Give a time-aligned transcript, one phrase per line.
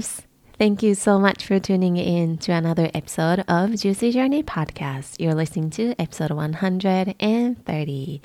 [0.00, 0.22] Loves.
[0.58, 5.18] Thank you so much for tuning in to another episode of Juicy Journey Podcast.
[5.18, 8.20] You're listening to episode 130.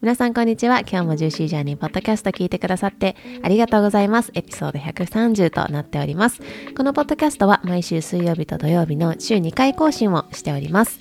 [0.00, 0.80] 皆さん、こんにちは。
[0.80, 4.30] 今日も Juicy Journey Podcast 聞いてくださってありがとうございます。
[4.34, 6.40] エピソード130となっております。
[6.76, 11.00] このポッドキャストは毎週水曜日と土曜日の週2回更新をしております。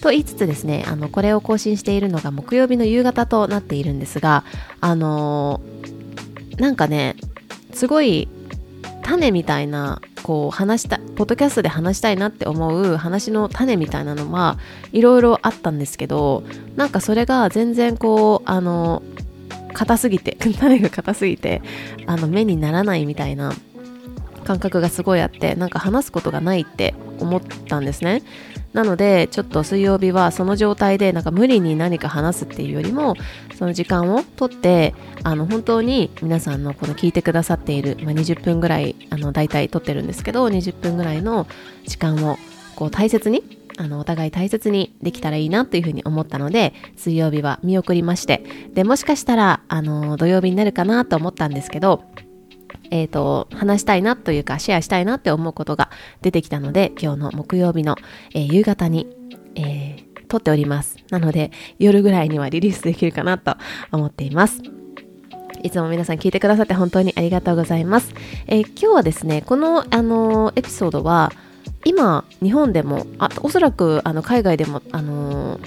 [0.00, 4.44] と言いつつですね、あの、これを更新しているのが木曜日の夕方となっているんですが、
[4.80, 7.14] あのーなんかね、
[7.72, 8.28] すごい
[9.08, 14.58] 種みたいなこう話したポッドキャストで話したいなって思う話の種みたいなのは
[14.92, 16.44] いろいろあったんですけど
[16.76, 19.02] なんかそれが全然こうあの
[19.72, 21.62] 硬すぎて 種が硬すぎて
[22.06, 23.54] あの目にならないみたいな
[24.44, 28.22] 感覚がすごいあってなんか話すことがないって思ったんですね。
[28.72, 33.16] なのでちょっと水曜日はその状態でなんか無理に何か話すっていうよりも
[33.56, 41.46] その時間をとってあの本当に皆さんのこの聞いてくださっている、まあ、20分ぐらいあの大体とってるんですけど20分ぐらいの
[41.86, 42.38] 時間を
[42.76, 43.42] こう大切に
[43.78, 48.42] あのお互い大切にできたらいいなというふうに思ったので水曜日は見送りまして
[48.74, 52.02] でもしかしたらあの土曜日になるかなと思ったんですけど
[52.90, 55.90] えっ、と、話したいなというか、シェアしたいなって思うことが
[56.22, 57.96] 出てきたので、今日の木曜日の、
[58.34, 59.06] えー夕方に、
[59.54, 60.98] えー撮っております。
[61.10, 63.56] なので、夜ぐらいにはリリースできるかなと
[63.90, 64.60] 思っています。
[65.62, 68.14] いつも皆さん聞いてくださって本当にありがとうございます。
[68.46, 71.32] え今日はですね、この、あのエピソードは、
[71.84, 75.58] 今、日本でも、あおそらくあの海外でも、あの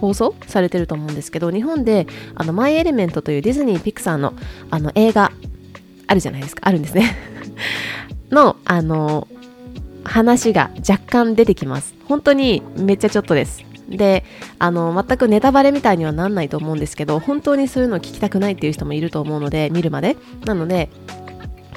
[0.00, 4.34] 放送されてると思うんですけど日本であのマイ・エレメントというディズニー・ピクサーの
[4.70, 5.32] あの映画
[6.06, 6.62] あるじゃないですか。
[6.68, 7.16] あるんですね。
[8.30, 9.28] のあの
[10.04, 11.94] 話が若干出てきます。
[12.06, 13.64] 本当にめっちゃちょっとです。
[13.88, 14.24] で
[14.58, 20.16] あの全くネタバレみたいにはなんないと思うんですけど本当にそういうのを聞きたくないっていう人もいると思うので見るまで。
[20.44, 20.88] なので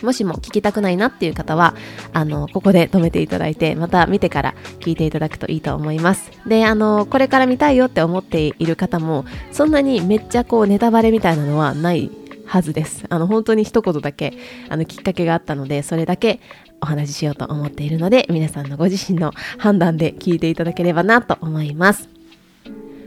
[0.01, 1.75] もしも聞きたくないなっていう方は、
[2.13, 6.31] あの、ここで止めていただいて、また見てから聞いていただくといいと思います。
[6.47, 12.09] で、あの、これから見たいよって思っている方も、そんなにめっちゃこうネタバレみたいなのはない
[12.49, 13.05] はずです。
[13.09, 14.33] あの、本当に一言だけ、
[14.69, 16.39] あの、きっかけがあったので、それだけ
[16.81, 22.09] お話ししようと思っているので、皆さんのご自身の判断で聞いていただければなと思います。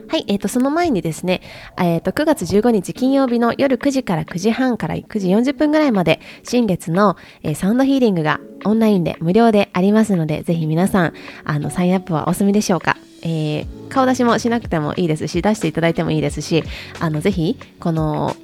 [0.08, 1.41] はい、えー、と、その前にですね、
[1.76, 11.14] えー、と、9月15日金曜日の夜9時から9時半から9時40分ぐらいまで、新月の、えーサウンドヒーリングがオンラインで無料でありますので、ぜひ皆さん、
[11.44, 12.97] あの、サインアップはお済みでしょうか。
[13.22, 16.64] えー顔出しもしなくてもいいですし、出していただいてもいいですし、
[16.98, 18.34] あの、ぜひ、この、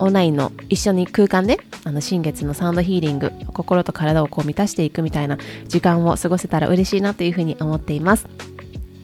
[0.00, 5.38] オンラインの一緒に空間であの新月のサウンドヒーリング心と体をこう満たしていくみたいな
[5.68, 8.26] 時間を過ごせたら嬉しいなというふうに思っています。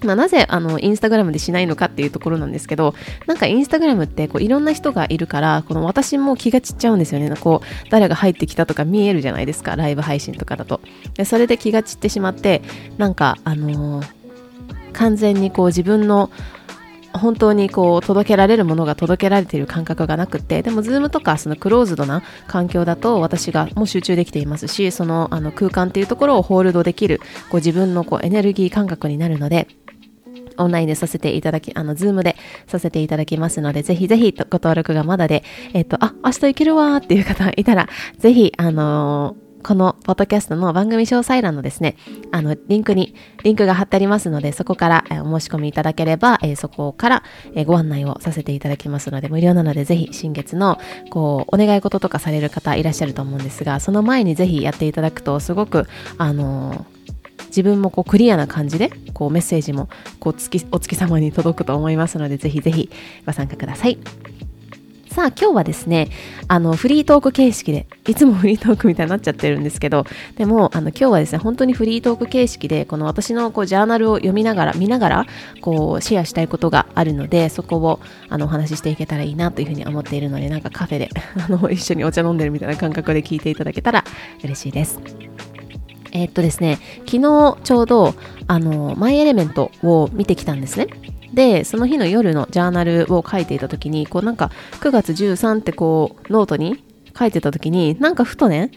[0.04, 2.94] まあ、なぜあのインスタグラムでしないのかっていうところなんですけど
[3.26, 10.82] なんかインスタグラムってこういろんな人がいるからこの私も気が散っちゃうんですよねこう誰が入ってきたとか見えるじゃないですかライブ配信とかだと
[11.14, 12.60] でそれで気が散ってしまって
[12.98, 14.16] なんかあのー
[14.96, 16.30] 完全にこう自分の
[17.18, 27.20] 本当にこう届けられるものが届けられている感覚がなくてでも Zoom とかそのクローズドな環境だと私がもう集中できていますしそのあの空間っていうところをホールドできる
[27.50, 29.68] こう自分のこうエネルギー感覚になるので
[30.58, 32.36] オンラインでさせていただき、あの、ズームで
[32.66, 41.96] させていただきますので、ぜひぜひご登録がまだで、えっ、と、あ、明日行けるわーっていう方いたら、ぜひ、あのーこのポッドキャストの番組詳細欄のですね、
[42.30, 47.22] あの、リンクに、リンクが貼ってありますので、そこからお申し込みいただければ、えそこから
[47.56, 50.78] えご案内をさせていただきますので、無料なので、ぜひ、新月の、
[51.10, 56.86] こう、お願い事とかされる方いらっしゃると思うんですが、その前にぜひやっていただくと、すごく、あの
[57.48, 59.88] 自分もこうクリアな感じでこうメッセージも
[60.20, 62.90] こう月お月様に届くと思いますのでぜひぜひ
[63.24, 63.98] ご参加ください。
[65.16, 66.10] さあ今日はですね
[66.46, 70.04] あのフリートーク形式でいつもフリートークみたいになっちゃってるんですけど
[70.36, 75.26] でもあの今日はですね本当にフリートーク形式でこの私のこうジャーナルを読みながら見ながら
[75.62, 77.98] こうシェアしたいことがあるのでそこを
[78.28, 81.08] あのお話ししていけたらいいなというふうに思っているのでなんかカフェで
[81.48, 84.04] あの一緒にお茶飲んでるみたいな感覚で聞いていただけたら
[84.44, 85.00] 嬉しいです。
[86.12, 88.14] えー、っとですね、昨日ちょうど、
[88.46, 90.86] あの、マイエレメントを見てきたんですね。
[91.36, 94.50] で、その日の夜のジャーナルを書いていた時に、こうなんか
[94.80, 96.82] 9月13ってこうノートに
[97.16, 98.70] 書いてた時に、なんかふとね、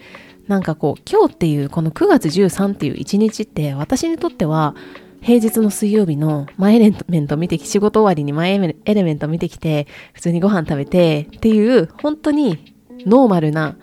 [0.50, 4.76] なんかこう今日っていうこの9月13っていう一日って私にとっては
[5.22, 12.76] 平日の水曜日のマイエレメント見てき、仕事終わりにマイエレメント見てきて、普通にご飯食べてっていう、本当に
[13.06, 13.78] ノーマルな、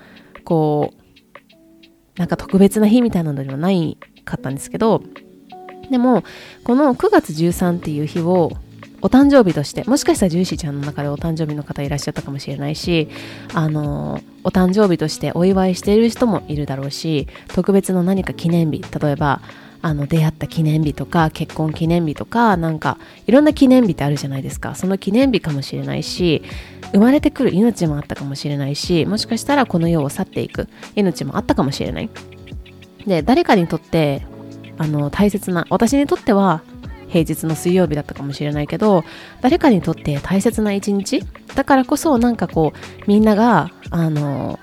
[0.44, 3.96] こう、なんか特別な日みたいなのではない
[4.26, 5.02] かったんですけど、
[5.90, 6.24] でも、
[6.64, 8.52] この9月13っていう日を
[9.06, 13.08] お誕生日として、もしかしたらジューシーちゃんの中でお誕生日の方いらっしゃったかもしれないし、
[13.54, 19.40] あの、お誕生日としてお祝いしている人もいるだろうし、特別の何か記念日、例えば、
[19.82, 22.98] あの出会った記念日とか結婚記念日とかなんか
[23.28, 24.74] いろんな記念日ってあるじゃないですか。
[24.74, 26.42] その記念日かもしれないし
[26.92, 32.10] 生まれてくる命もあったかもしれないしもしかしたらこの世を去っていく命もあったかもしれない。
[33.06, 34.26] で誰かにとって
[34.78, 36.62] あの大切な私にとっては
[37.08, 39.04] 平日の水曜日だったかもしれないけど
[39.40, 41.22] 誰かにとって大切な一日？
[41.54, 44.58] だからこそなんかこうみんながあの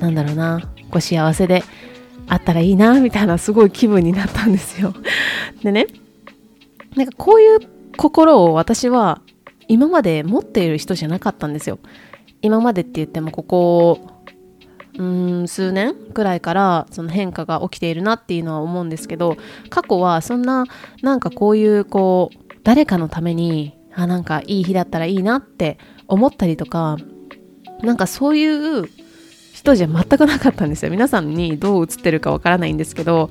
[0.00, 0.60] なんだろうな
[0.90, 1.62] こう幸せで
[2.26, 4.94] あったらいいなみたいなすごい気分になったんですよ。
[5.62, 5.86] でね
[6.96, 7.60] なんかこういう
[7.96, 9.20] 心を私は
[9.68, 11.78] 今まで持っている人じゃなかったんですよ。
[12.42, 14.00] 今までって言ってもここ
[14.96, 19.36] うん数年くらいからその変化が起きているなっていうのは思うんですけど
[19.68, 20.64] 過去はそんな
[21.02, 26.96] なんかこういうこう誰かのためにあなんかいい日だったらいいなって思ったりとか
[27.82, 28.88] なんかそういう
[29.52, 30.90] 人じゃ全くなかったんですよ。
[30.90, 33.30] 皆さんにどう映ってるかわからないんですけど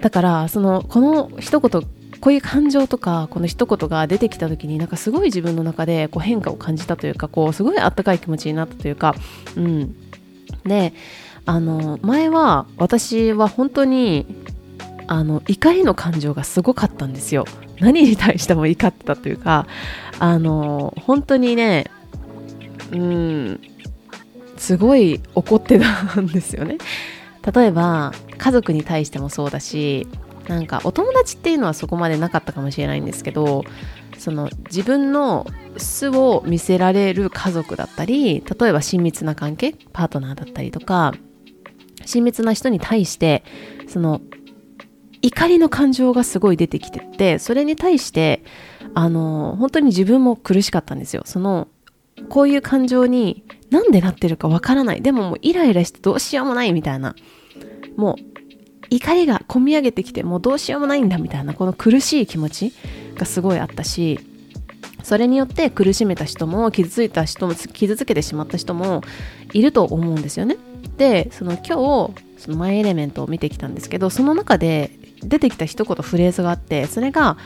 [0.00, 1.82] だからそのこの一言
[2.20, 9.14] こういう感情とかこの一言が出てきた時になんかすごい自分の中でこう変化を感じたというかこうすごいあったかい気持ちになったというか
[9.56, 9.94] うん。
[10.66, 10.92] で
[11.44, 14.26] あの前は私は本当に
[15.06, 17.44] あの怒りの感情がすごかったんですよ。
[17.78, 19.66] 何に対しても怒ってたというか
[20.18, 21.90] あの本当にね
[22.90, 23.60] うん
[24.56, 26.78] すごい怒ってたんですよね。
[27.54, 30.08] 例えば家族に対してもそうだし
[30.48, 33.64] なんかお友達っていうのはそこまでなかったかもしれないんですけど
[34.18, 35.46] その自分の
[35.76, 41.12] 素を見せられる家族だったり例えば親密な関係パートナーだったりとか
[42.04, 43.44] 親密な人に対して
[43.88, 44.20] その
[45.22, 48.44] 怒りの感情がすごい出てきててそれに対して
[48.94, 51.22] あの本当に自分も苦しかったんですよ。
[51.26, 51.68] その
[52.28, 55.02] こういう感情になんでなってるかわからない。
[55.02, 57.14] でももうイライラしてどうしようもないみたいな。
[57.96, 58.35] もう
[58.90, 62.72] 怒りがこみ上げてきてもうどうしようもないんだみたいなこの苦しい気持ち
[63.16, 64.20] がすごいあったし
[65.02, 69.02] それによって苦しめた人も傷ついた人も傷つけてしまった人も
[69.52, 70.56] いると思うんですよね。
[70.96, 74.90] でその今日そのマイエレメントを見てきたんですけどその中で
[75.22, 77.36] 出てきた一言フレーズがあってそれが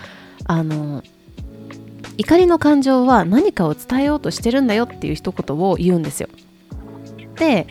[0.44, 1.02] あの
[2.16, 6.28] 怒りの感情は何かを伝えようとしてるんだよっていう一言を言うんですよ。
[7.36, 7.66] で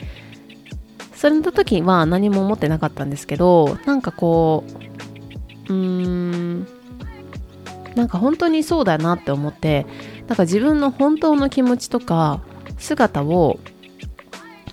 [1.20, 4.64] それの時は何も思ってなかったんですけどなんかこ
[5.68, 6.68] ううーん
[7.94, 9.86] なんか本当にそうだなって思って
[10.30, 12.40] なんか自分の本当の気持ちとか
[12.78, 13.60] 姿を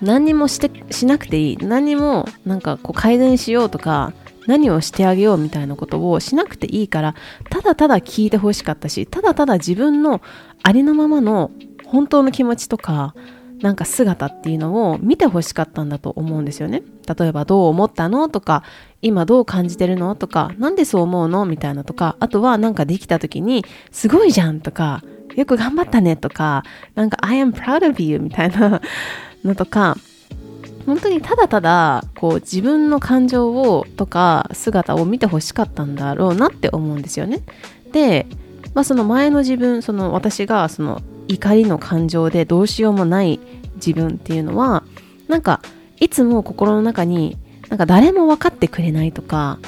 [0.00, 4.12] 何にもしてしなくていい何にもなんかこう改善しようとか
[4.46, 7.16] 何をしてあげようみたいなことをしなくていいから
[7.50, 10.22] ただただ聞いてほしかったしただただ自分の
[10.62, 11.50] ありのままの
[11.86, 13.16] 本当の気持ちとか
[13.60, 16.82] なんか姿っていうのを見てほしかったんだと思うんですよね。
[17.18, 18.62] 例えばどう思ったのとか
[19.00, 25.02] 今どう感じてるのとかなんでそう思うのみたいなとかあとはなんかできた時にすごいじゃんとか
[25.36, 28.80] よく頑張ったねとかなんか I am proud of you みたいな
[29.44, 29.96] のとか
[30.84, 37.40] 本当にただただこう自分の感情をとか姿を見てほしかったんだろうなって思うんですよね。
[37.92, 38.26] で、
[38.74, 43.40] まあ、その前の自分その私がその怒りの感情でどうしようもない
[43.76, 44.84] 自分っていうのは
[45.28, 45.60] なんか
[45.98, 47.36] いつも心の中に
[47.68, 49.58] なんか誰も分かってくれないとか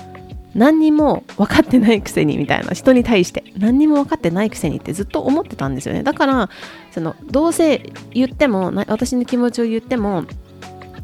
[0.54, 6.02] 何にも分かってないくせにみたいな人に対して何にも分かってないくせにってずっと思ってたんですよね。
[6.02, 6.50] だから
[6.90, 10.24] そのどうせ言っても私の気持ちを言っても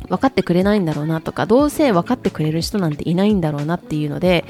[0.09, 4.45] 分かってくれないんだろうなとかどうせ分かってくれる人なんていないんだろうなっていうので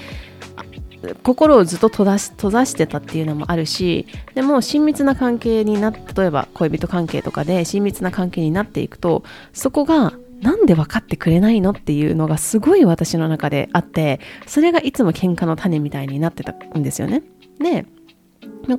[1.23, 17.23] 心をずっと閉ざし閉ざしてたっていうのもあるしでも親密な関係にな例えば恋人関係とかで親密な関係になっていくとそこが何で分かってくれないのっていうのがすごい私の中であってそれがいつも喧嘩の種みたいになってたんですよね。
[17.59, 17.87] で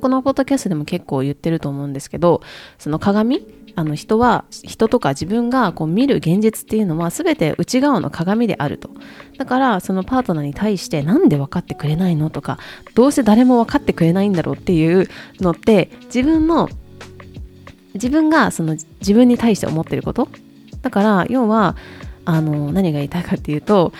[0.00, 2.42] このポッドキャストでも結構言ってると思うんですけど
[2.78, 3.46] その鏡？
[3.78, 8.88] あの人は人とか自分がこう見る現実っていうのは全て内側の鏡であると。
[9.36, 12.58] だからそのパートナーに対してなんで分かってくれないのとか
[12.94, 15.08] どうせ誰も分かってくれないんだろうっていう
[15.40, 16.70] のって自分の
[17.92, 20.28] 自分がその自分に対して思ってること。
[20.80, 21.76] だから要は
[22.24, 23.92] あの何が言いたいかっていうと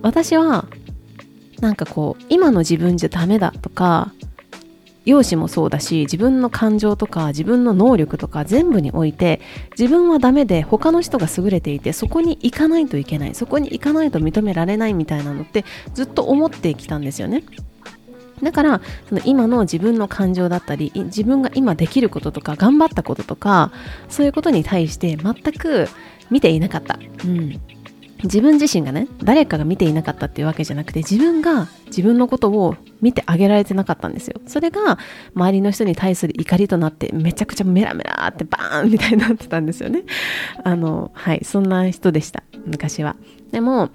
[0.00, 0.66] 私は
[1.60, 4.12] なんかこう今の自分じゃダメだとか
[5.10, 9.40] 容姿もそうだし自分の感情とか自分の能力とか全部において
[9.78, 17.42] 自分はダメで他の人が優れていてそこに行かないといけないそこに行かないと認められないみたいなのってずっと思ってきたんですよね。
[18.42, 23.72] だからその今の自分の感情だったり自分が今できることとか頑張ったこととか
[24.08, 25.88] そういうことに対して全く
[26.30, 27.60] 見ていなかった、うん、
[28.24, 34.40] 自分自身がね誰かが見ていなかったっていうわけじゃなくて自分が自分のことを見てあげられてなかったんですよ。
[34.46, 34.98] それが
[35.34, 40.02] 周りの人に対する怒りとなってめちゃくちゃメラメラってバーンみたいになってたんですよね。
[40.64, 42.42] あのはいそんな人でした。
[42.66, 43.16] 昔は。
[43.52, 43.90] でも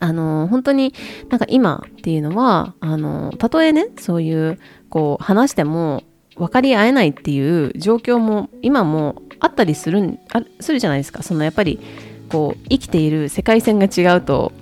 [0.00, 0.94] あの本当に
[1.28, 6.02] なんか今っていうのはあのたとえねそういうこう話しても
[6.36, 11.22] 分かり合えないっていう状況も今もあったりするあするじゃないですか。
[11.22, 11.80] そのやっぱり
[12.28, 14.52] こう生きている世界線が違うと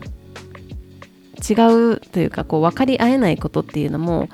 [1.49, 1.55] 違
[1.95, 4.29] うというかこう分かり合えないことっていうのも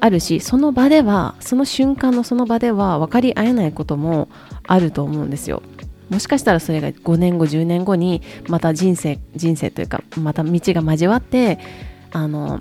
[0.00, 4.28] あるしその場ではその瞬間のその場では分かり合えないことも
[4.66, 5.62] あると思うんですよ。
[6.10, 11.58] もしかしたらそれが5年後10年後にまた人生人生というかまた道が交わって
[12.12, 12.60] あの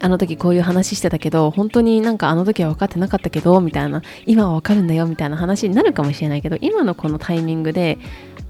[0.00, 7.98] あの時こういう話してたけど本当になんかあの時は分かってなかったけどみたいな今は分かるんだよみたいな話になるかもしれないけど今のこのタイミングで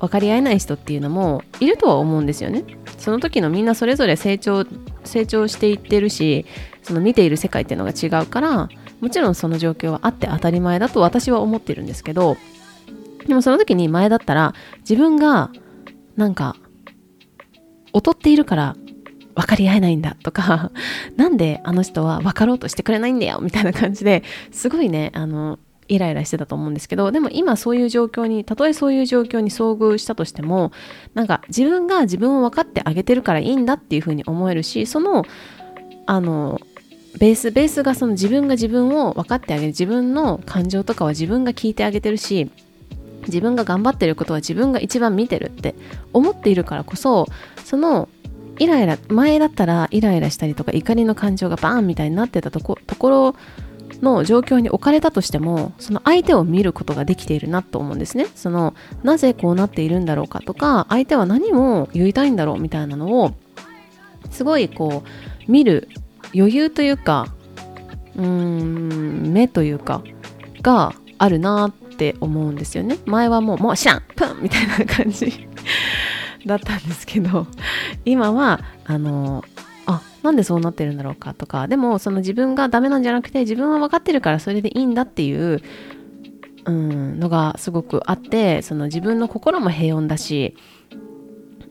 [0.03, 2.65] 分かり合えない人っていうのもいるとは思うんですよね。
[2.99, 4.67] その時のみんなそれぞれ成長
[5.05, 6.45] 成長していってるし
[6.83, 8.69] その見ている世界っていうのが違うから
[9.01, 12.37] もちろんその状況はあって当たり前だと私は思ってるんですけど
[13.27, 15.51] でもその時に前だったら自分が
[16.17, 16.57] なんか
[17.95, 18.77] 劣っているから
[19.35, 20.71] 分かり合えないんだとか
[21.17, 25.59] なんであの人は分かろうとしてくれないんだよみたいな感じですごいねあの
[25.93, 30.73] イライラしてたと思うんですけどでも今そういう状況にたとえそういう状況に遭遇したとしても
[31.15, 35.25] なんか自分が自分を分かってあげてるからいいんだっていうふうに思えるしその
[36.07, 36.61] あの
[37.19, 42.51] ベースベースがその自分が自分を分かってあげる自分の感情とかは自分が聞いてあげてるし
[43.27, 45.75] 自分が頑張ってることは自分が一番見てるって
[46.13, 47.27] 思っているからこそ
[47.65, 48.09] その
[48.59, 53.37] イライラ前だったらイライラしたりとか怒りの感情がバーンみたいになってたとこところ
[54.03, 58.27] の状況に置かれたとしてもその相手を見ることができているなと思うんですね。
[58.35, 63.33] そのなぜこうなっているんだろうかとか相手は何を言いたいんだろうみたいなのを
[64.31, 65.89] すごいこう見る
[66.35, 67.29] 余裕というか
[68.17, 70.03] うーん目というか
[70.63, 72.99] があるなって思うんですよね。
[73.07, 75.49] 前はもうもうシャンプンみたいな感じ
[76.45, 77.47] だったんですけど
[78.05, 79.45] 今はあの
[80.23, 85.61] なんでそうなってるんだろうかとかでもその自分がダメなんじゃなくて自分は分かってるからそれでいいんだっていう
[86.65, 90.57] うんのがすごくあってその自分の心も平穏だし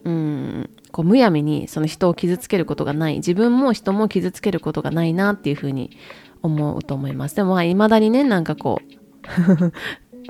[0.04, 5.96] うんこうむやみにその人を傷つけることがない自分も人も傷つけることがないなっていうふうに
[6.42, 7.36] 思うと思います。
[7.36, 9.72] でもいまだにねなんかこう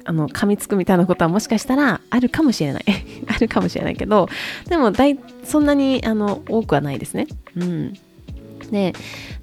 [0.05, 2.85] あの噛みつくみたいなことはもしかしたらあるかもしれない。
[3.27, 4.29] あるかもしれないけど
[4.69, 7.27] でもだいそんなにあの多くはないですね。
[7.57, 7.95] うん。
[8.73, 8.95] で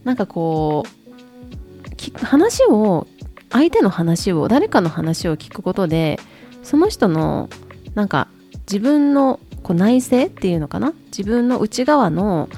[0.04, 3.08] なんかこう話を
[3.50, 6.20] 相手の話を誰かの話を聞くことで
[6.64, 7.50] その人の
[7.96, 8.28] なんか
[8.62, 10.94] 自分のこう内省っていうのかな？
[11.08, 12.50] 自分の内側の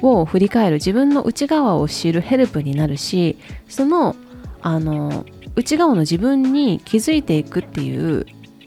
[0.00, 3.38] を振り返る自分の内側を知るヘルプになるし
[3.68, 4.16] その
[4.60, 5.24] あの
[5.54, 8.26] 内側の自分に気づいていくっていう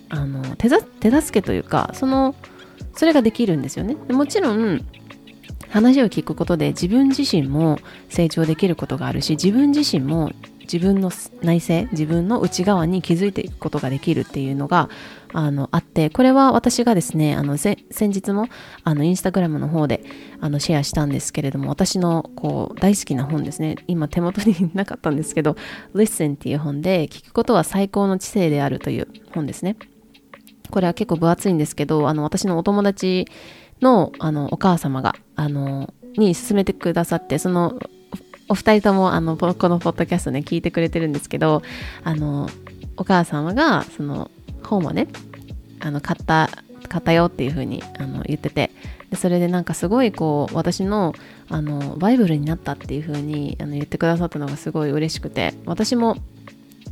[0.10, 2.36] あの手助けというかその
[2.96, 3.96] それができるんですよね。
[4.14, 4.86] もちろん
[5.76, 14.90] 話を聞くことで自分自身も成長できることがあるし自分自身も自分の内省自分の内側に気づいていくことができるっていうのが
[15.34, 18.48] あのあってこれは私がですねあの先日も
[18.86, 20.02] あのインスタグラムの方で
[20.40, 23.76] あのシェアしたんですけれども私のこう大好きな本ですね。
[23.88, 25.58] 今手元になかったんですけど
[25.94, 29.76] Listen っていう本で聞くことは最高の知性であるという本ですね。
[30.72, 33.28] これは結構分厚いんですけどあの私のお友達
[33.86, 37.80] のあのお母様があのに勧めてくださってその
[38.50, 41.62] お二人ともあのこのポッドキャストね聞いてくれてるんですけど
[42.04, 42.50] あの
[42.98, 44.32] お母様がその
[44.64, 45.08] 本をね
[45.80, 46.50] あの買った
[46.90, 48.72] 買ったよっていう風にあに言ってて
[49.12, 51.14] でそれでなんかすごいこう私の
[51.50, 56.18] あのバイブルになったっていう風にあに言ってくださったのがすごい嬉しくて私も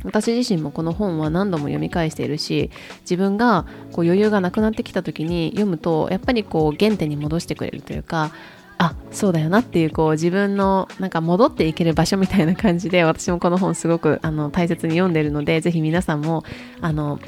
[0.04, 2.70] 私自身もこの本は何度も読み返しているし
[3.00, 8.30] 自分がこう余裕がなくなってきた時に読むとやっぱりこう原点に戻してくれるというか
[8.78, 16.44] あそうだよなっていうこう自分のなんか戻っていける場所みたいな感じで私もこの本すごくあの大切に読んでいるのでぜひ皆さんも
[16.80, 17.18] あの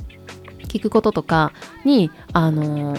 [0.69, 1.53] 聞くこととか
[1.85, 2.97] にあの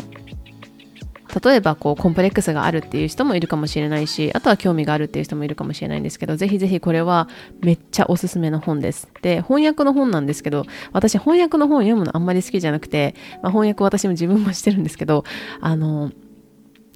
[1.43, 7.27] 例えばこうコンプレックスがあるっていう人もいるかもしれないしあとは興味があるっていう人もいるかもしれないんですけどぜひぜひこれは
[7.61, 9.09] めっちゃおすすめの本です。
[9.21, 15.23] で翻訳の本なんですけど私翻訳の本読むのあんまり好きじゃなくて、まあ、翻訳私も自分もしてるんですけど
[15.61, 16.11] あの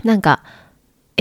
[0.04, 0.44] なんか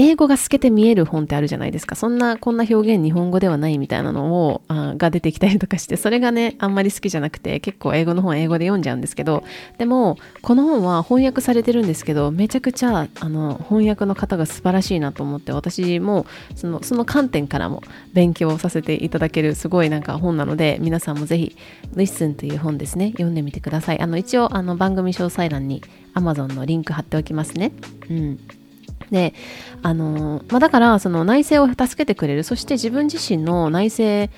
[0.02, 1.94] 英語が透けて見える本ってあるじゃないですか。
[1.94, 9.44] そんな、こんな表現日本語ではないみたいなのを、あが出てきたりとかして、それがね、あんまり好きじゃなくて、結構英語の本英語で読んじゃうんですけど、
[9.76, 17.82] でも、この本は翻訳されてるんですけど、めちゃくちゃ、あの、翻訳の方が素晴らしいなと思って、私も、その、その観点からも
[18.14, 21.56] 勉強させていただける、すごいなんか本なので、皆さんもぜひ、
[21.94, 24.00] Listen という本ですね、読んでみてください。
[24.00, 25.82] あの、一応、あの、番組詳細欄に
[26.14, 27.72] Amazon のリンク貼っておきますね。
[28.08, 28.38] うん。
[29.10, 29.34] で、
[29.82, 34.32] あのまあ、だからその内政を助けてくれるそして自分自身の内政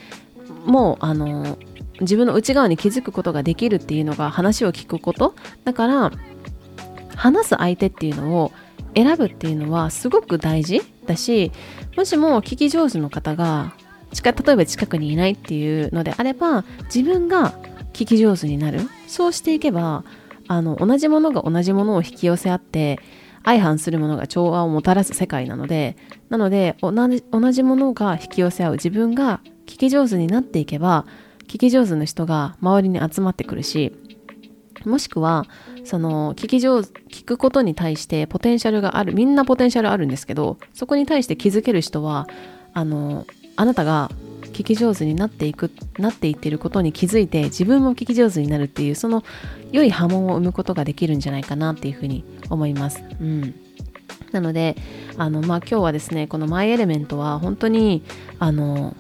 [0.64, 1.58] もあの
[2.00, 5.34] 自分の内側に気づくことができるっていうのが話を聞くこと。
[5.64, 6.12] だから
[7.16, 8.52] 話す相手っていうのを
[8.94, 11.52] 選ぶっていうのはすごく大事だし
[11.96, 13.74] もしも聞き上手の方が
[14.22, 17.52] 例えば近くにいないっていうのであれば自分が
[17.92, 18.80] 聞き上手になる。
[19.06, 20.04] そうしていけば
[20.48, 22.98] あの同じものが同じものを引き寄せ合って
[23.44, 25.96] 相反するものが調和をもたらす世界なので
[26.28, 31.06] なので同じ同じものが引き寄せ合う自分が聞き上手になっていけば
[31.48, 33.92] 聞き上手な人が周りに集まってくるし
[34.84, 35.46] もしくは
[35.84, 42.28] その聞き上手聞くことに対してポテンシャルがあるみんなポテンシャルあるんですけどそこに対して気づける人は
[42.74, 43.26] あの
[43.56, 44.10] あなたが
[44.52, 49.24] 聞き上手になっていくなっていってることに気づいて自分も聞き上手になるっていうその
[49.72, 53.02] 良い波紋を生むことができるんじゃないかなっていうふうに思います。
[53.20, 53.54] うん、
[54.32, 54.76] なので
[55.16, 58.02] あの、まあ、今日はですねこの「マイ・エレメント」は本当に
[58.38, 58.96] あの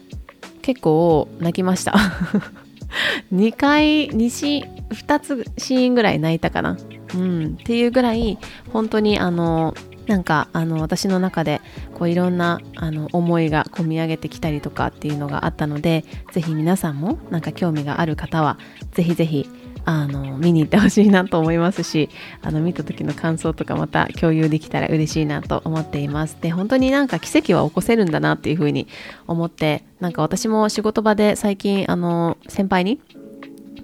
[0.62, 1.94] 結構泣きました。
[3.32, 6.76] 2回2シ2つシーンぐらい泣いたかな、
[7.14, 8.38] うん、っていうぐらい
[8.72, 9.74] 本当にあの
[10.06, 11.60] なんかあの私の中で
[11.94, 18.58] こういろんなあの思いが込み上げてきたりとかっていうのがあったのでぜひ皆さんもなんか興味がある方は
[18.92, 19.48] ぜひぜひ
[19.84, 22.08] あの見に行ってほしいなと思いますし
[22.40, 28.86] あの見た時の感想とかまた共有できたら嬉しいなと思っていますで本当になんか奇跡は起こせるんだなっていうふうに
[29.26, 33.00] 思ってなんか私も仕事場で最近あの先輩に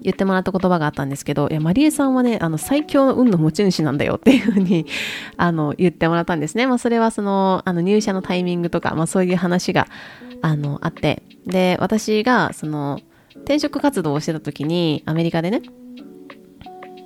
[0.01, 4.85] 言ってもらった言葉があったんですけど、いや、マリエさんはね、あの、最強の運の持ち主なんだよっていうふうに、
[5.37, 6.67] あの、言ってもらったんですね。
[6.67, 9.87] まあ、それはその、あの、入社のタイミングとか、まあ、そういう話が、
[10.41, 13.01] あの、あって、で、私が、その、
[13.39, 15.61] 転職活動をしてた時に、アメリカでね、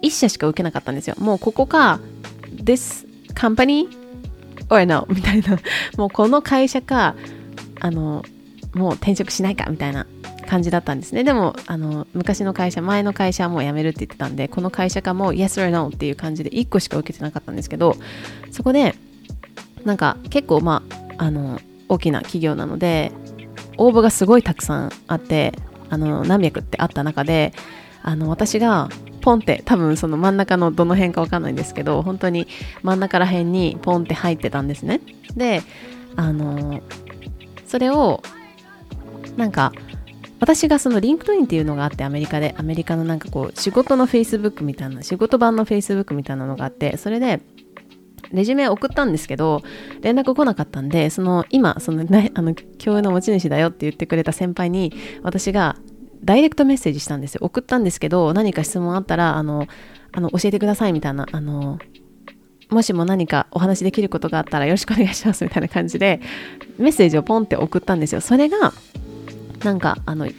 [0.01, 1.15] 一社しか受けなかったんですよ。
[1.19, 1.99] もうここか、
[2.55, 3.87] this company?
[4.69, 5.57] Or no みたいな、
[5.97, 7.15] もうこの会社か、
[7.79, 8.23] あの、
[8.73, 10.07] もう転職しないかみたいな
[10.47, 11.23] 感じだったんですね。
[11.23, 17.95] でもあの昔の会社前の会社はもう辞めるって言ってたんでこの会社かも Yes or No っていう感じで1個しか受けてなかったんですけど
[18.51, 18.95] そこで
[19.83, 20.83] なんか結構ま
[21.17, 23.11] ああの大きな企業なので
[23.77, 25.53] 応募がすごいたくさんあって
[25.93, 27.53] あの何百ってあった中で
[28.01, 28.89] あの私が
[29.21, 32.47] ポンって多分その真ん中のどの辺かわかんないんですけど本当に
[32.81, 35.01] 真ん中ら辺にポンって入ってたんですね。
[35.37, 35.61] で
[36.15, 36.81] あの
[37.67, 38.21] それを
[39.37, 39.71] なんか
[40.39, 47.39] 私がそのリンクトインっていうのがあってアメリカでアメリカのなんかこう仕事のフェイスブックみたいな仕事版のフェイスブックみたいなのがあってそれで
[48.33, 49.61] レジュメ送ったんですけど
[50.01, 54.91] 連絡来なかったんでその今その、ね、あの共有の持ち主だよって言ってくれた先輩に
[55.21, 55.77] 私が
[56.23, 57.41] ダイレクトメッセージしたんですよ。
[57.43, 59.67] 送ったんですけど何か質問あったらあの
[60.11, 61.79] あの教えてくださいみたいなあの
[62.69, 66.21] もしも何かお話できることがあったらよろしくお願いしますみたいな感じで
[66.77, 68.21] メッセージをポンって送ったんですよ。
[68.21, 68.73] それが
[69.63, 70.29] なんかあの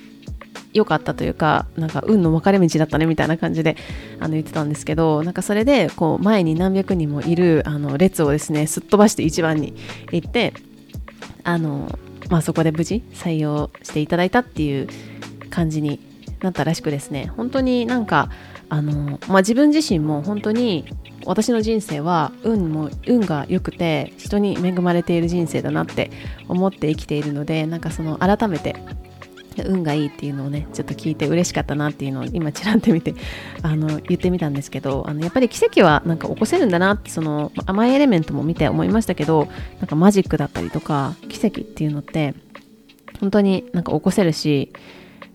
[0.75, 3.77] 良かったというかなんか運の分かれ道だったねみたいな感じで
[4.21, 9.75] あの言ってたんですけどなんかそれでこう前に何百人もいるあの列をですねすっ飛ばして一番に
[10.11, 10.53] 行って
[11.45, 11.97] あの、
[12.29, 14.89] まあ、そこで無事採用していただいたっていう
[15.51, 16.01] 感じに
[16.41, 17.33] なったらしくですね。
[17.37, 18.29] 本当になんか
[18.69, 20.85] あの、まあ、自分自身も本当に
[21.27, 26.11] 私の人生は運も運が良くて人に恵まれている人生だなって
[26.49, 28.77] 思って生きているのでなんかその改めて
[29.63, 33.15] 運がいいっていうのをねちょっと聞いて嬉しかったなっていうのを今ちらってみて
[33.63, 42.35] あの言ってみたんですけどあのやっぱり奇跡はなんか起こせるんだなってその甘いエレメントも見て思いましたけどなんかマジックだったりとか奇跡っていうのって
[43.21, 44.73] 本当になんか起こせるし、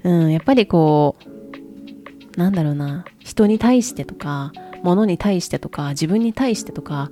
[0.04, 4.52] うん、やっぱりこうなんだろうな人に対してとか
[4.84, 7.12] 物に対してとか自分に対してとか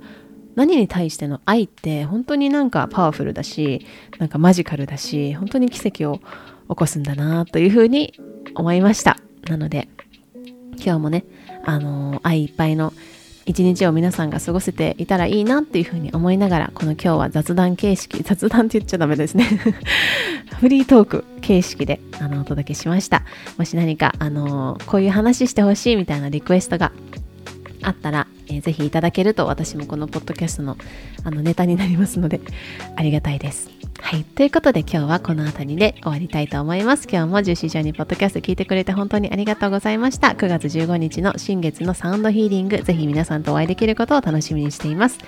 [0.58, 3.86] 何に対しての愛って本当になんかパワフルだし
[4.18, 6.20] なんかマジカルだし本当に奇跡を
[6.68, 8.14] 起こすんだなというふうに
[8.54, 9.18] 思いました。
[9.48, 9.88] なので
[10.76, 11.24] 今日もね
[11.64, 12.92] あのー、愛いっぱいの
[13.46, 19.44] 一日を皆さんが過ごせていたらいいなっていうふうに思いながらこの今日は雑談形式雑談って言っちゃダメですね。
[20.60, 23.22] フリートーク形式であのお届けしました。
[23.56, 26.92] もし何かあのー、こういう話してほしいみたいなリクエストが
[27.82, 30.76] あったら、えー、ぜひいただけると私もこのポッドキャストの
[31.24, 32.40] あのネタになりますので
[32.96, 33.77] ありがたいです。
[34.00, 34.24] はい。
[34.24, 37.06] ということで今日はこの辺りで終わりたいと思います。
[37.10, 40.28] 今日もジューシージャーニーポッドキャスト聞いてくれて本当にありがとうございました。
[40.28, 45.18] 9月15日の新月のサウンドヒーリング、ぜひ皆さんとお会いできることを楽しみにしています。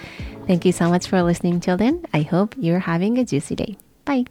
[0.46, 2.00] Thank you so much for listening till then.
[2.12, 3.76] I hope you're having a juicy day.
[4.06, 4.26] Bye!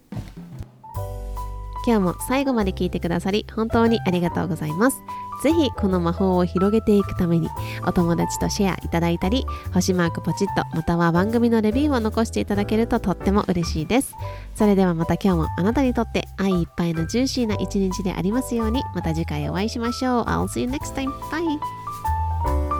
[1.86, 4.98] 今日も最後まで聞いてくださり本当にありがとうございます。
[5.42, 7.50] ぜひこの魔法を広げていくために
[7.86, 14.16] お友達とシェアいただいたり星マークポチッとまたは番組のレビューを残していただけるととっても嬉しいです
[14.56, 21.10] それではまた今日もあなたにとって愛いっぱいのジューシーな一日でありますようにまた次回お会いしましょう I'll see you next time.
[21.30, 22.79] Bye!